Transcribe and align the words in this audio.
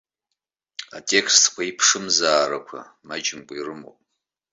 Атекстқәа 0.97 1.61
аиԥшымзаарақәа 1.63 2.79
маҷымкәа 3.07 3.53
ирымоуп. 3.55 3.99